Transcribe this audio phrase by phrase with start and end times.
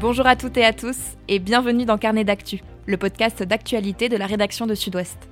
[0.00, 4.16] Bonjour à toutes et à tous et bienvenue dans Carnet d'actu, le podcast d'actualité de
[4.16, 5.28] la rédaction de Sud-Ouest.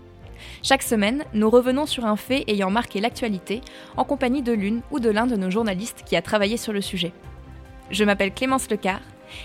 [0.62, 3.62] Chaque semaine, nous revenons sur un fait ayant marqué l'actualité
[3.96, 6.82] en compagnie de l'une ou de l'un de nos journalistes qui a travaillé sur le
[6.82, 7.14] sujet.
[7.90, 9.00] Je m'appelle Clémence Lecar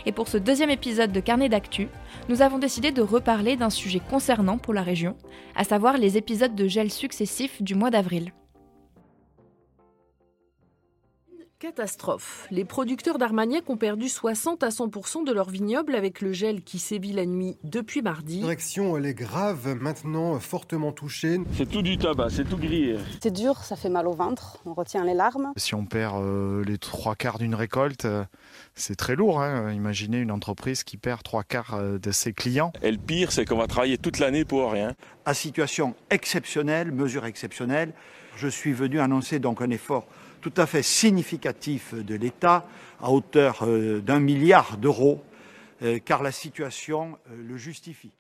[0.06, 1.88] et pour ce deuxième épisode de Carnet d'actu,
[2.28, 5.16] nous avons décidé de reparler d'un sujet concernant pour la région,
[5.56, 8.34] à savoir les épisodes de gel successifs du mois d'avril.
[11.64, 12.46] Catastrophe.
[12.52, 16.78] Les producteurs d'Armagnac ont perdu 60 à 100% de leur vignoble avec le gel qui
[16.78, 18.40] sévit la nuit depuis mardi.
[18.40, 21.40] La direction, elle est grave, maintenant fortement touchée.
[21.56, 22.98] C'est tout du tabac, c'est tout grillé.
[23.22, 25.54] C'est dur, ça fait mal au ventre, on retient les larmes.
[25.56, 28.26] Si on perd euh, les trois quarts d'une récolte, euh,
[28.76, 29.42] c'est très lourd.
[29.42, 29.72] Hein.
[29.72, 32.74] Imaginez une entreprise qui perd trois quarts euh, de ses clients.
[32.82, 34.96] Et le pire, c'est qu'on va travailler toute l'année pour rien.
[35.24, 37.94] À situation exceptionnelle, mesure exceptionnelle,
[38.36, 40.06] je suis venu annoncer donc un effort
[40.44, 42.68] tout à fait significatif de l'État
[43.02, 45.24] à hauteur euh, d'un milliard d'euros,
[45.82, 48.12] euh, car la situation euh, le justifie.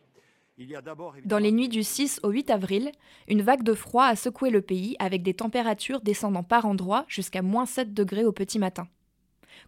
[1.25, 2.91] Dans les nuits du 6 au 8 avril,
[3.27, 7.41] une vague de froid a secoué le pays avec des températures descendant par endroits jusqu'à
[7.41, 8.87] moins 7 degrés au petit matin.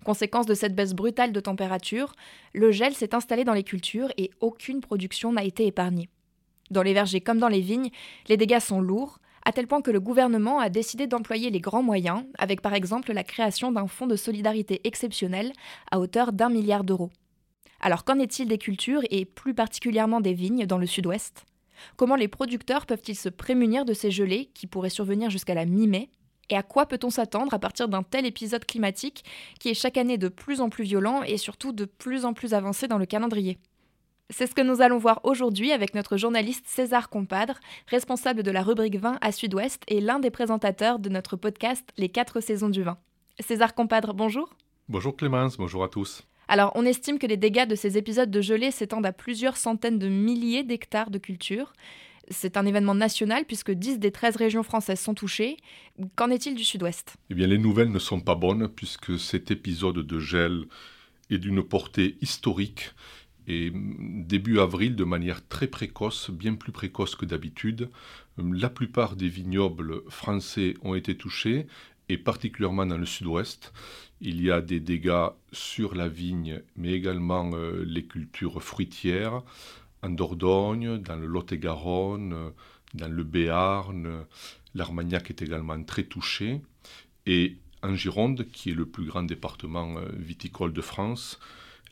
[0.06, 2.14] Conséquence de cette baisse brutale de température,
[2.54, 6.08] le gel s'est installé dans les cultures et aucune production n'a été épargnée.
[6.70, 7.90] Dans les vergers comme dans les vignes,
[8.30, 11.84] les dégâts sont lourds, à tel point que le gouvernement a décidé d'employer les grands
[11.84, 15.54] moyens, avec par exemple la création d'un fonds de solidarité exceptionnel
[15.92, 17.12] à hauteur d'un milliard d'euros.
[17.80, 21.46] Alors qu'en est-il des cultures et plus particulièrement des vignes dans le sud-ouest?
[21.96, 26.10] Comment les producteurs peuvent-ils se prémunir de ces gelées qui pourraient survenir jusqu'à la mi-mai?
[26.50, 29.24] Et à quoi peut-on s'attendre à partir d'un tel épisode climatique
[29.60, 32.54] qui est chaque année de plus en plus violent et surtout de plus en plus
[32.54, 33.60] avancé dans le calendrier?
[34.30, 38.64] C'est ce que nous allons voir aujourd'hui avec notre journaliste César Compadre, responsable de la
[38.64, 42.82] rubrique vin à Sud-Ouest et l'un des présentateurs de notre podcast Les 4 saisons du
[42.82, 42.98] vin.
[43.40, 44.56] César Compadre, bonjour.
[44.90, 46.24] Bonjour Clémence, bonjour à tous.
[46.48, 50.00] Alors, on estime que les dégâts de ces épisodes de gelée s'étendent à plusieurs centaines
[50.00, 51.74] de milliers d'hectares de culture.
[52.30, 55.58] C'est un événement national puisque 10 des 13 régions françaises sont touchées.
[56.16, 57.18] Qu'en est-il du sud-ouest?
[57.30, 60.66] Eh bien, les nouvelles ne sont pas bonnes puisque cet épisode de gel
[61.30, 62.92] est d'une portée historique
[63.48, 67.90] et début avril, de manière très précoce, bien plus précoce que d'habitude,
[68.38, 71.68] la plupart des vignobles français ont été touchés,
[72.10, 73.74] et particulièrement dans le sud-ouest.
[74.22, 79.44] Il y a des dégâts sur la vigne, mais également euh, les cultures fruitières,
[80.02, 82.52] en Dordogne, dans le Lot-et-Garonne,
[82.94, 84.26] dans le Béarn.
[84.76, 86.62] L'Armagnac est également très touché.
[87.26, 91.40] Et en Gironde, qui est le plus grand département euh, viticole de France,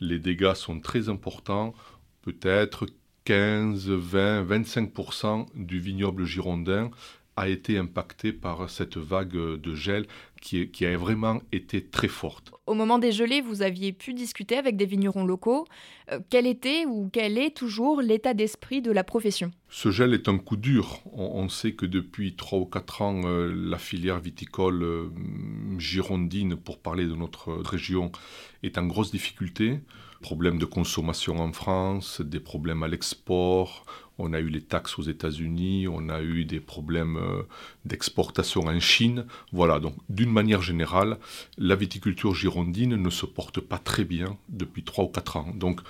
[0.00, 1.74] les dégâts sont très importants,
[2.22, 2.86] peut-être
[3.24, 6.90] 15, 20, 25% du vignoble girondin
[7.36, 10.06] a été impacté par cette vague de gel
[10.44, 12.52] qui, qui, a vraiment été très forte.
[12.66, 15.66] Au moment des gelées, vous aviez pu discuter avec des vignerons locaux.
[16.12, 19.50] Euh, quel était ou quel est toujours l'état d'esprit de la profession?
[19.70, 21.00] Ce gel est un coup dur.
[21.12, 25.08] On, sait que depuis 3 ou 4 ans, euh, la filière viticole euh,
[25.78, 28.12] girondine, pour parler de notre région,
[28.62, 29.80] est en grosse difficulté
[30.20, 33.84] problèmes de consommation en France, des problèmes à l'export,
[34.16, 37.18] on a eu les taxes aux États-Unis, on a eu des problèmes
[37.84, 39.26] d'exportation en Chine.
[39.52, 41.18] Voilà, donc d'une manière générale,
[41.56, 45.52] la viticulture girondine ne se porte pas très bien depuis 3 ou 4 ans.
[45.54, 45.80] Donc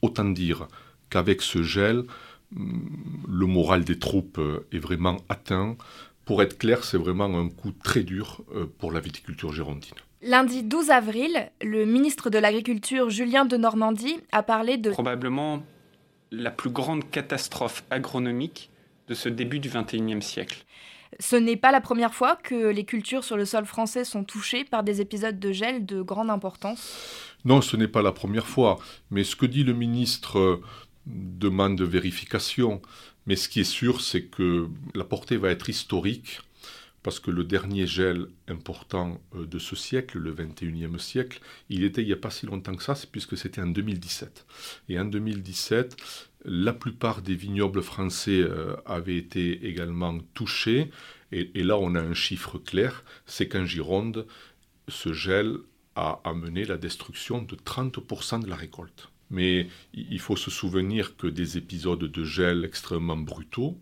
[0.00, 0.66] autant dire
[1.10, 2.04] qu'avec ce gel,
[2.50, 2.80] mm,
[3.28, 5.76] le moral des troupes euh, est vraiment atteint.
[6.24, 9.94] Pour être clair, c'est vraiment un coup très dur euh, pour la viticulture girondine.
[10.22, 15.62] Lundi 12 avril, le ministre de l'Agriculture Julien de Normandie a parlé de probablement
[16.30, 18.70] la plus grande catastrophe agronomique
[19.08, 20.64] de ce début du XXIe siècle.
[21.20, 24.64] Ce n'est pas la première fois que les cultures sur le sol français sont touchées
[24.64, 27.36] par des épisodes de gel de grande importance.
[27.44, 28.78] Non, ce n'est pas la première fois.
[29.10, 30.62] Mais ce que dit le ministre euh,
[31.06, 32.80] demande vérification.
[33.26, 36.40] Mais ce qui est sûr, c'est que la portée va être historique
[37.02, 42.02] parce que le dernier gel important euh, de ce siècle, le 21e siècle, il était
[42.02, 44.46] il n'y a pas si longtemps que ça, puisque c'était en 2017.
[44.88, 45.96] Et en 2017,
[46.44, 50.90] la plupart des vignobles français euh, avaient été également touchés.
[51.30, 54.26] Et, là, on a un chiffre clair, c'est qu'en Gironde,
[54.88, 55.56] ce gel
[55.94, 59.08] a amené la destruction de 30% de la récolte.
[59.30, 63.78] Mais il faut se souvenir que des épisodes de gel extrêmement brutaux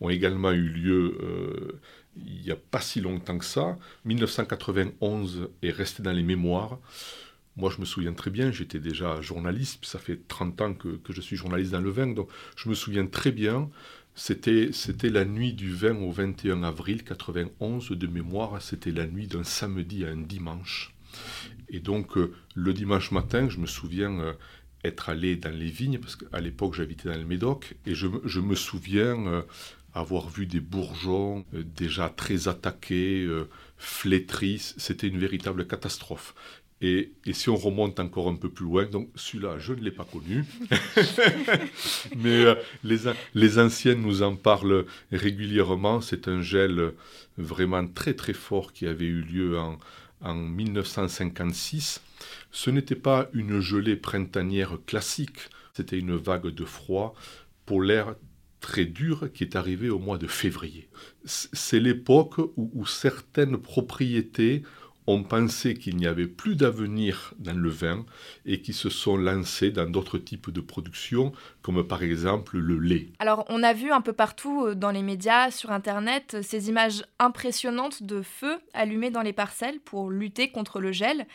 [0.00, 1.80] ont également eu lieu euh,
[2.16, 3.78] il n'y a pas si longtemps que ça.
[4.04, 6.78] 1991 est resté dans les mémoires.
[7.56, 11.20] Moi, je me souviens très bien, j'étais déjà journaliste, ça fait 30 ans que, je
[11.20, 13.68] suis journaliste dans le vin, donc je me souviens très bien.
[14.14, 14.70] C'était,
[15.10, 20.04] la nuit du 20 au 21 avril 91 de mémoire, c'était la nuit d'un samedi
[20.04, 20.94] à un dimanche.
[21.68, 24.32] Et donc, euh, le dimanche matin, je me souviens, euh,
[24.84, 28.06] être allé dans les vignes, parce qu'à l'époque j'habitais dans le Médoc, et je,
[28.40, 29.42] me souviens euh,
[29.94, 33.28] avoir vu des bourgeons déjà très attaqués,
[33.76, 36.34] flétris, c'était une véritable catastrophe.
[36.82, 40.04] Et, si on remonte encore un peu plus loin, donc celui-là, je ne l'ai pas
[40.04, 40.44] connu,
[42.16, 42.44] mais
[42.82, 42.98] les,
[43.34, 46.00] les anciens nous en parlent régulièrement.
[46.00, 46.92] C'est un gel
[47.38, 49.78] vraiment très très fort qui avait eu lieu en,
[50.22, 52.00] en 1956
[52.50, 57.14] ce n'était pas une gelée printanière classique, c'était une vague de froid
[57.66, 58.14] pour l'air
[58.60, 60.88] très dur qui est arrivé au mois de février.
[61.24, 64.62] C'est l'époque où, certaines propriétés
[65.06, 68.04] ont pensé qu'il n'y avait plus d'avenir dans le vin
[68.46, 71.32] et qui se sont lancés dans d'autres types de production,
[71.62, 73.08] comme par exemple le lait.
[73.18, 77.04] Alors on a vu un peu partout euh, dans les médias, sur Internet, ces images
[77.18, 81.26] impressionnantes de feux allumés dans les parcelles pour lutter contre le gel.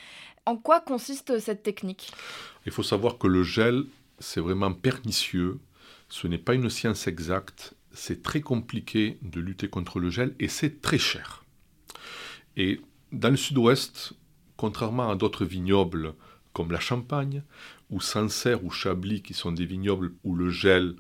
[0.46, 2.12] En quoi consiste cette technique?
[2.66, 3.84] Il faut savoir que le gel,
[4.20, 5.60] c'est vraiment pernicieux.
[6.08, 7.74] Ce n'est pas une science exacte.
[7.92, 11.44] C'est très compliqué de lutter contre le gel et c'est très cher.
[12.56, 12.80] Et
[13.12, 14.14] dans le sud-ouest,
[14.56, 16.14] contrairement à d'autres vignobles
[16.54, 17.44] comme la Champagne,
[17.90, 20.96] ou Sancerre ou Chablis, qui sont des vignobles où le gel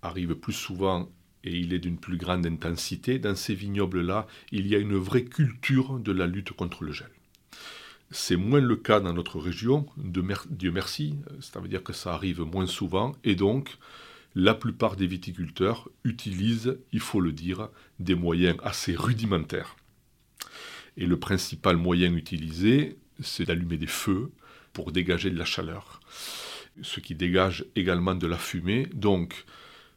[0.00, 1.10] arrive plus souvent
[1.44, 5.24] et il est d'une plus grande intensité, dans ces vignobles-là, il y a une vraie
[5.24, 7.10] culture de la lutte contre le gel.
[8.10, 12.42] C'est moins le cas dans notre région, Dieu merci, ça veut dire que ça arrive
[12.42, 13.76] moins souvent, et donc
[14.34, 17.68] la plupart des viticulteurs utilisent, il faut le dire,
[17.98, 19.76] des moyens assez rudimentaires.
[20.96, 24.30] Et le principal moyen utilisé, c'est d'allumer des feux
[24.72, 26.00] pour dégager de la chaleur,
[26.82, 28.86] ce qui dégage également de la fumée.
[28.94, 29.44] Donc,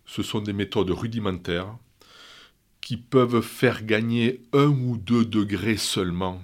[0.06, 1.78] ce sont des méthodes rudimentaires
[2.82, 6.42] qui peuvent faire gagner un ou deux degrés seulement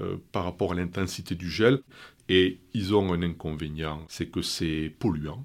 [0.00, 1.80] euh, par rapport à l'intensité du gel.
[2.28, 5.44] Et ils ont un inconvénient, c'est que c'est polluant.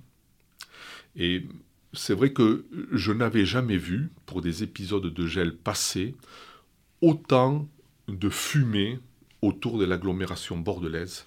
[1.16, 1.48] Et
[1.94, 6.16] c'est vrai que je n'avais jamais vu, pour des épisodes de gel passés,
[7.02, 7.68] autant
[8.08, 9.00] de fumée
[9.42, 11.26] autour de l'agglomération bordelaise.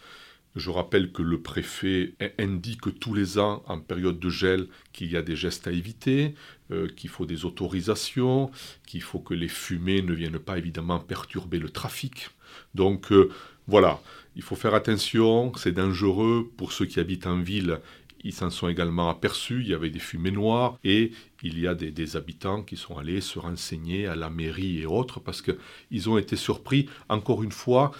[0.56, 5.16] Je rappelle que le préfet indique tous les ans, en période de gel, qu'il y
[5.16, 6.34] a des gestes à éviter,
[6.72, 8.50] euh, qu'il faut des autorisations,
[8.86, 12.30] qu'il faut que les fumées ne viennent pas évidemment perturber le trafic.
[12.74, 13.30] Donc euh,
[13.68, 14.00] voilà,
[14.34, 17.80] il faut faire attention, c'est dangereux pour ceux qui habitent en ville.
[18.24, 21.12] Ils s'en sont également aperçus, il y avait des fumées noires et
[21.42, 25.20] il y a des, habitants qui sont allés se renseigner à la mairie et autres
[25.20, 26.88] parce qu'ils ont été surpris.
[27.08, 27.92] Encore une fois,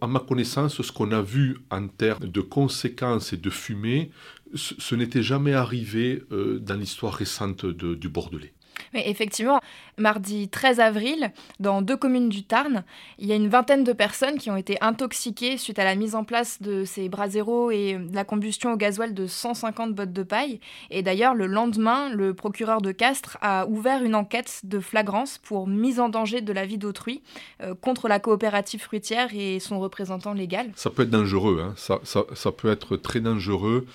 [0.00, 4.10] à, ma connaissance, ce qu'on a vu en termes de conséquences et de fumée,
[4.54, 8.55] ce, n'était jamais arrivé euh, dans l'histoire récente du Bordelais.
[8.96, 9.60] Mais effectivement,
[9.98, 12.82] mardi 13 avril, dans deux communes du Tarn,
[13.18, 16.14] il y a une vingtaine de personnes qui ont été intoxiquées suite à la mise
[16.14, 20.60] en place de ces braseros et la combustion au gasoil de 150 bottes de paille.
[20.90, 25.66] Et d'ailleurs, le lendemain, le procureur de Castres a ouvert une enquête de flagrance pour
[25.66, 27.22] mise en danger de la vie d'autrui
[27.62, 30.70] euh, contre la coopérative fruitière et son représentant légal.
[30.74, 31.74] Ça peut être dangereux, hein.
[31.76, 33.86] ça, peut être très dangereux.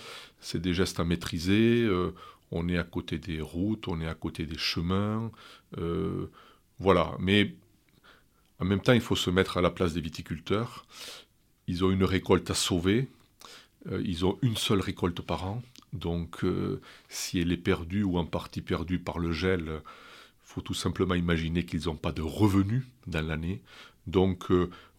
[0.41, 1.81] C'est des gestes à maîtriser.
[1.81, 2.13] Euh,
[2.51, 5.31] on est à côté des routes, on est à côté des chemins,
[5.77, 6.29] euh,
[6.79, 7.15] voilà.
[7.19, 7.55] Mais
[8.59, 10.85] en même temps, il faut se mettre à la place des viticulteurs.
[11.67, 13.07] Ils ont une récolte à sauver,
[13.89, 18.17] euh, ils ont une seule récolte par an, donc euh, si elle est perdue ou
[18.17, 22.21] en partie perdue par le gel, il faut tout simplement imaginer qu'ils n'ont pas de
[22.21, 23.61] revenus dans l'année.
[24.07, 24.47] Donc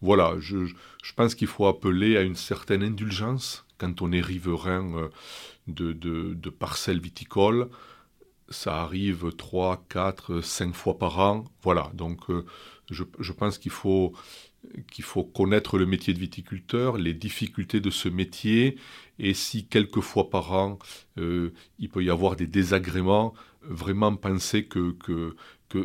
[0.01, 5.11] voilà, je, je pense qu'il faut appeler à une certaine indulgence quand on est riverain
[5.69, 7.69] de, parcelles viticoles.
[8.49, 11.45] Ça arrive 3, 4, 5 fois par an.
[11.63, 12.45] Voilà, donc euh,
[12.91, 14.13] je, pense qu'il faut,
[15.01, 18.77] faut connaître le métier de viticulteur, les difficultés de ce métier,
[19.19, 20.79] et si quelques fois par an
[21.19, 25.35] euh, il peut y avoir des désagréments, vraiment penser que, que,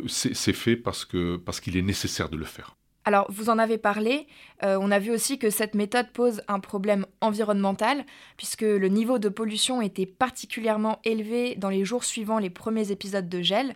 [0.06, 1.08] c'est fait parce
[1.46, 2.77] parce qu'il est nécessaire de le faire.
[3.08, 4.26] Alors, vous en avez parlé,
[4.62, 8.04] euh, on a vu aussi que cette méthode pose un problème environnemental,
[8.36, 13.26] puisque le niveau de pollution était particulièrement élevé dans les jours suivant les premiers épisodes
[13.26, 13.74] de gel.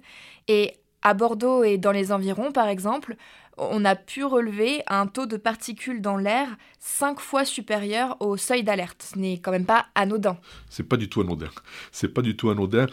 [0.49, 3.17] Et à Bordeaux et dans les environs, par exemple,
[3.57, 6.49] on a pu relever un taux de particules dans l'air
[6.79, 9.13] cinq fois supérieur au seuil d'alerte.
[9.15, 10.37] Ce n'est quand même pas anodin.
[10.69, 11.49] C'est pas du tout anodin.
[11.91, 12.85] C'est pas du tout anodin.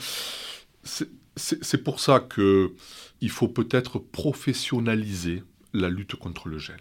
[0.85, 2.73] C'est pour ça que
[3.19, 6.79] il faut peut-être professionnaliser la lutte contre le gel.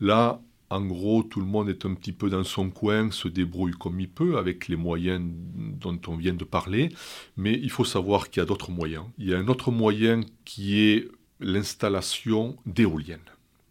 [0.00, 0.40] Là,
[0.70, 4.00] en gros, tout le monde est un petit peu dans son coin, se débrouille comme
[4.00, 5.22] il peut avec les moyens
[5.54, 6.88] dont on vient de parler,
[7.36, 9.04] mais il faut savoir qu'il y a d'autres moyens.
[9.18, 11.08] Il y a un autre moyen qui est
[11.40, 13.20] l'installation d'éoliennes.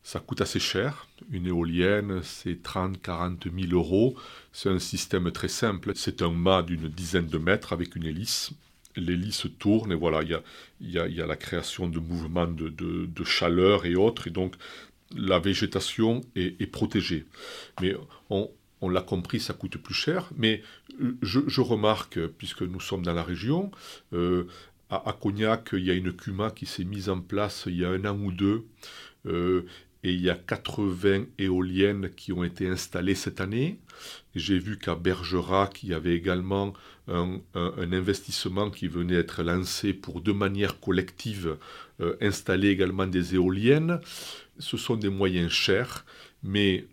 [0.03, 1.07] Ça coûte assez cher.
[1.31, 4.15] Une éolienne, c'est 30, 40 000 euros.
[4.51, 5.93] C'est un système très simple.
[5.95, 8.51] C'est un mât d'une dizaine de mètres avec une hélice.
[8.95, 10.29] L'hélice tourne et voilà, il
[10.81, 14.27] y a, y a, la création de mouvements de, de, chaleur et autres.
[14.27, 14.55] Et donc,
[15.15, 17.25] la végétation est, protégée.
[17.81, 17.95] Mais
[18.29, 18.49] on,
[18.81, 20.29] on l'a compris, ça coûte plus cher.
[20.35, 20.61] Mais
[21.21, 23.71] je, remarque, puisque nous sommes dans la région,
[24.13, 24.45] euh,
[24.89, 27.89] à, Cognac, il y a une CUMA qui s'est mise en place il y a
[27.89, 28.65] un an ou deux.
[29.25, 29.65] Euh,
[30.03, 33.79] et il y a 80 éoliennes qui ont été installées cette année.
[34.35, 36.73] J'ai vu qu'à Bergerac, il y avait également
[37.07, 41.57] un, investissement qui venait être lancé pour de manière collective
[42.01, 43.99] euh, installer également des éoliennes.
[44.59, 46.05] Ce sont des moyens chers,
[46.43, 46.85] mais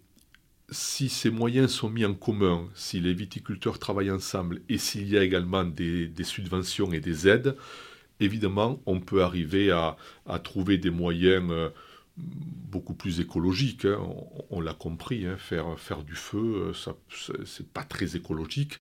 [0.71, 5.19] si ces moyens sont mis en commun, si les viticulteurs travaillent ensemble et s'il y
[5.19, 7.57] a également des, subventions et des aides,
[8.21, 9.97] évidemment, on peut arriver à,
[10.45, 11.71] trouver des moyens euh,
[12.71, 13.85] beaucoup plus écologique.
[13.85, 13.99] Hein.
[14.51, 15.37] On, l'a compris, hein.
[15.37, 16.95] faire, faire du feu, euh, ça,
[17.45, 18.79] c'est pas très écologique.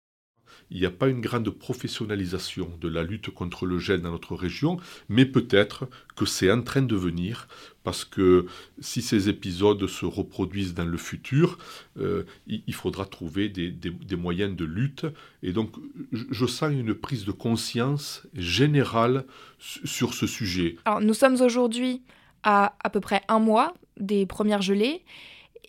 [0.72, 4.36] Il n'y a pas une grande professionnalisation de la lutte contre le gel dans notre
[4.36, 4.78] région,
[5.08, 7.48] mais peut-être que c'est en train de venir,
[7.84, 8.46] parce que
[8.80, 11.58] si ces épisodes se reproduisent dans le futur,
[11.98, 15.08] euh, il, faudra trouver des, des, moyens de lutte.
[15.42, 15.76] Et donc,
[16.12, 19.26] je sens une prise de conscience générale
[19.58, 20.76] sur ce sujet.
[20.86, 22.04] Alors, nous sommes aujourd'hui
[22.44, 25.04] à à peu près un mois des premières gelées.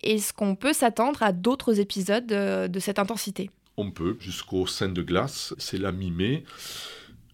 [0.03, 3.51] Est-ce qu'on peut s'attendre à d'autres épisodes de, cette intensité?
[3.77, 6.43] On peut, jusqu'au sein de glace, c'est la mi-mai.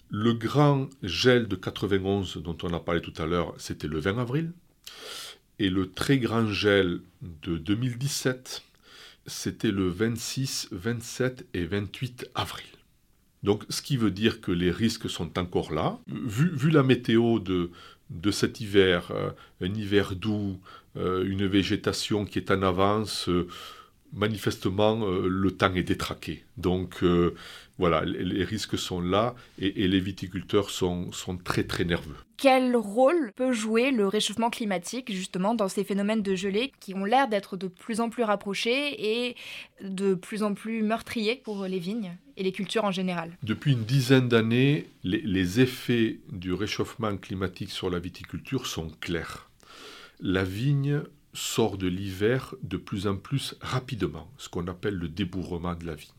[0.10, 4.20] Le grand gel de 91 dont on a parlé tout à l'heure, c'était le 20
[4.20, 4.52] avril.
[5.60, 8.64] Et le très grand gel de 2017,
[9.26, 12.66] c'était le 26, 27 et 28 avril.
[13.44, 16.00] Donc, ce qui veut dire que les risques sont encore là.
[16.08, 17.72] Vu, vu la météo de,
[18.10, 20.60] de cet hiver, euh, un hiver doux,
[20.96, 23.30] euh, une végétation qui est en avance,
[24.14, 26.44] euh, manifestement, le temps est détraqué.
[26.58, 27.04] Donc,
[27.78, 32.16] voilà, les, risques sont là et, les viticulteurs sont, sont, très très nerveux.
[32.38, 37.06] Quel rôle peut jouer le réchauffement climatique justement dans ces phénomènes de gelée qui ont
[37.06, 39.36] l'air d'être de plus en plus rapprochés et
[39.84, 43.38] de plus en plus meurtriers pour les vignes et les cultures en général?
[43.44, 49.50] Depuis une dizaine d'années, les, effets du réchauffement climatique sur la viticulture sont clairs.
[50.20, 51.02] La vigne
[51.38, 55.94] sort de l'hiver de plus en plus rapidement, ce qu'on appelle le débourrement de la
[55.94, 56.12] vigne.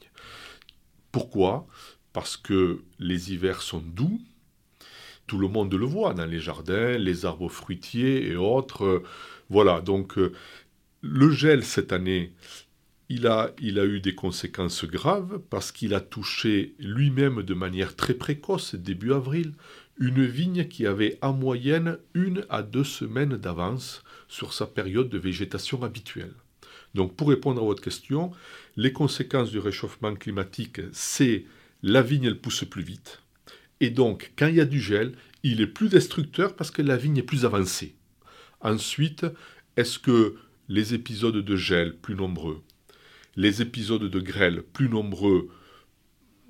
[1.11, 1.67] Pourquoi?
[2.13, 4.21] Parce que les hivers sont doux,
[5.27, 9.03] tout le monde le voit dans les jardins, les arbres fruitiers et autres.
[9.51, 10.33] Voilà, donc euh,
[11.01, 12.33] le gel cette année,
[13.09, 17.97] il a, il a eu des conséquences graves parce qu'il a touché lui-même de manière
[17.97, 19.53] très précoce, début avril,
[19.99, 25.19] une vigne qui avait en moyenne une à deux semaines d'avance sur sa période de
[25.19, 26.35] végétation habituelle.
[26.95, 28.31] Donc pour répondre à votre question,
[28.77, 31.45] les conséquences du réchauffement climatique, c'est
[31.83, 33.23] la vigne, elle pousse plus vite.
[33.81, 36.97] Et donc, quand il y a du gel, il est plus destructeur parce que la
[36.97, 37.95] vigne est plus avancée.
[38.61, 39.27] Ensuite,
[39.77, 40.35] est-ce que
[40.69, 42.63] les épisodes de gel plus nombreux,
[43.37, 45.49] les épisodes de grêle plus nombreux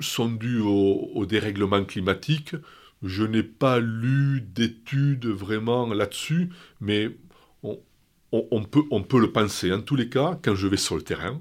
[0.01, 2.57] sont dus au, dérèglement climatique?
[3.03, 6.49] Je n'ai pas lu d'études vraiment là-dessus,
[6.81, 7.11] mais
[7.63, 9.73] on, peut, le penser.
[9.73, 11.41] En tous les cas, quand je vais sur le terrain,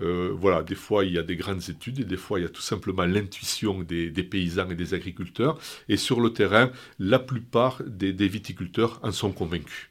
[0.00, 2.46] euh, voilà, des fois il y a des grandes études et des fois il y
[2.46, 5.58] a tout simplement l'intuition des, paysans et des agriculteurs.
[5.88, 9.88] Et sur le terrain, la plupart des viticulteurs en sont convaincus.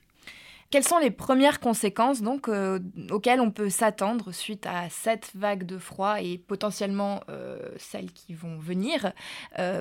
[0.70, 5.66] Quelles sont les premières conséquences donc euh, auxquelles on peut s'attendre suite à cette vague
[5.66, 9.12] de froid et potentiellement euh, celles qui vont venir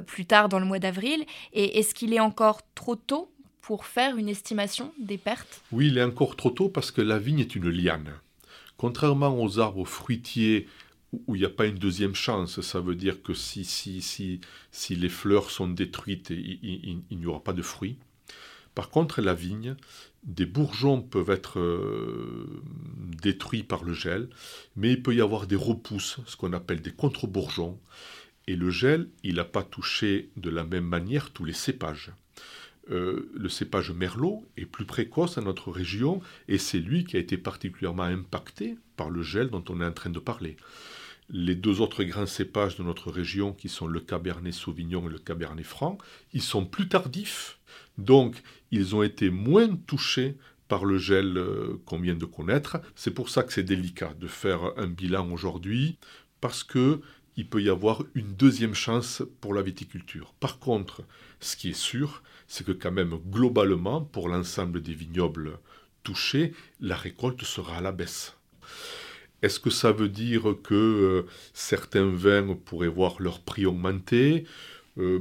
[0.07, 1.25] plus tard dans le mois d'avril?
[1.53, 3.31] Et est-ce qu'il est encore trop tôt
[3.63, 7.19] pour faire une estimation des pertes Oui, il est encore trop tôt parce que la
[7.19, 8.13] vigne est une liane.
[8.77, 10.67] Contrairement aux arbres fruitiers
[11.13, 14.41] où il n'y a pas une deuxième chance, ça veut dire que si, si, si,
[14.71, 17.99] si les fleurs sont détruites, il n'y aura pas de fruits.
[18.75, 19.75] Par contre, la vigne,
[20.23, 22.63] des bourgeons peuvent être euh,
[23.21, 24.29] détruits par le gel,
[24.77, 27.79] mais il peut y avoir des repousses, ce qu'on appelle des contre-bourgeons.
[28.47, 32.13] Et le gel, il n'a pas touché de la même manière tous les cépages.
[32.91, 37.21] Euh, le cépage merlot est plus précoce à notre région et c'est lui qui a
[37.21, 40.57] été particulièrement impacté par le gel dont on est en train de parler.
[41.29, 45.21] Les deux autres grands cépages de notre région, qui sont le Cabernet Sauvignon et le
[45.21, 45.99] Cabernet Franc,
[46.33, 47.61] ils sont plus tardifs
[47.99, 50.37] donc, ils ont été moins touchés
[50.69, 52.79] par le gel euh, qu'on vient de connaître.
[52.95, 55.99] C'est pour ça que c'est délicat de faire un bilan aujourd'hui,
[56.41, 57.01] parce que
[57.37, 60.35] il peut y avoir une deuxième chance pour la viticulture.
[60.41, 61.03] Par contre,
[61.41, 65.59] ce qui est sûr, c'est que quand même globalement, pour l'ensemble des vignobles,
[66.03, 68.37] touchés, la récolte sera à la baisse.
[69.43, 71.23] Est-ce que ça veut dire que euh,
[71.55, 74.45] certains vins pourraient voir leur prix augmenter?
[74.99, 75.21] Euh,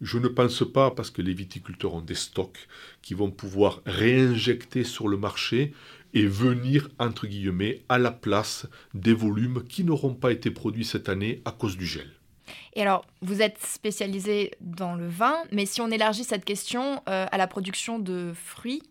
[0.00, 2.68] Je ne pense pas parce que les viticulteurs ont des stocks
[3.02, 5.72] qui vont pouvoir réinjecter sur le marché
[6.14, 11.08] et venir, entre guillemets, à la place des volumes qui n'auront pas été produits cette
[11.08, 12.17] année à cause du gel.
[12.74, 17.26] Et alors, vous êtes spécialisé dans le vin, mais si on élargit cette question euh,
[17.30, 18.82] à la production de fruits,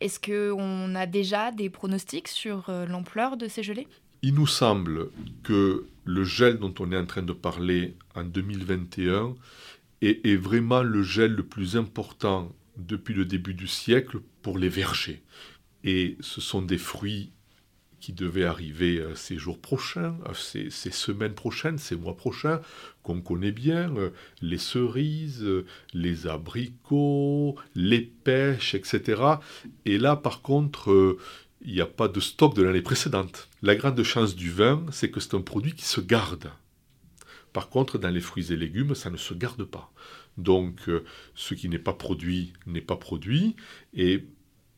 [0.00, 3.86] est-ce qu'on a déjà des pronostics sur euh, l'ampleur de ces gelées?
[4.22, 5.10] Il nous semble
[5.42, 9.34] que le gel dont on est en train de parler en 2021
[10.00, 14.68] est, est vraiment le gel le plus important depuis le début du siècle pour les
[14.68, 15.22] vergers.
[15.84, 17.32] Et ce sont des fruits
[18.02, 22.60] qui devaient arriver euh, ces jours prochains, euh, ces, semaines prochaines, ces mois prochains,
[23.04, 24.10] qu'on connaît bien, euh,
[24.42, 25.46] les cerises,
[25.94, 29.22] les abricots, les pêches, etc.
[29.86, 31.16] Et là, par contre,
[31.64, 33.48] il n'y a pas de stock de l'année précédente.
[33.62, 36.50] La grande chance du vin, c'est que c'est un produit qui se garde.
[37.52, 39.92] Par contre, dans les fruits et légumes, ça ne se garde pas.
[40.38, 40.90] Donc,
[41.34, 43.54] ce qui n'est pas produit n'est pas produit.
[43.94, 44.24] Et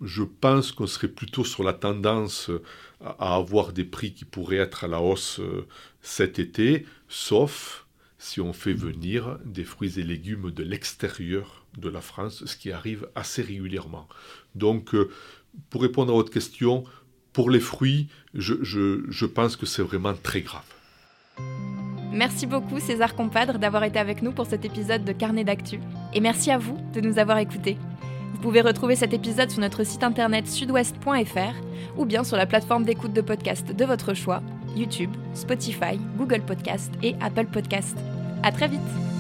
[0.05, 2.51] je pense qu'on serait plutôt sur la tendance
[3.05, 5.67] à avoir des prix qui pourraient être à la hausse euh,
[6.01, 7.87] cet été, sauf
[8.19, 12.73] si on fait venir des fruits et légumes de l'extérieur de la France, ce qui
[12.73, 14.09] arrive assez régulièrement.
[14.55, 15.11] Donc, euh,
[15.71, 16.85] pour répondre à votre question,
[17.33, 20.65] pour les fruits, je pense que c'est vraiment très grave.
[22.15, 25.81] Merci beaucoup César Compadre d'avoir été avec nous pour cet épisode de Carnet d'actu.
[26.15, 27.77] Et merci à vous de nous avoir écoutés.
[28.35, 31.55] Vous pouvez retrouver cet épisode sur notre site internet sudouest.fr
[31.97, 34.43] ou bien sur la plateforme d'écoute de podcast de votre choix,
[34.77, 37.97] YouTube, Spotify, Google Podcast et Apple Podcast.
[38.43, 39.14] À très vite!